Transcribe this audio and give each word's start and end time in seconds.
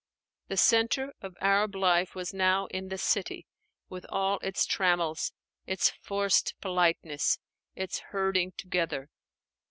The 0.47 0.57
centre 0.57 1.13
of 1.21 1.37
Arab 1.41 1.75
life 1.75 2.15
was 2.15 2.33
now 2.33 2.65
in 2.71 2.89
the 2.89 2.97
city, 2.97 3.45
with 3.87 4.03
all 4.09 4.39
its 4.41 4.65
trammels, 4.65 5.31
its 5.67 5.91
forced 5.91 6.55
politeness, 6.59 7.37
its 7.75 7.99
herding 8.09 8.53
together. 8.53 9.09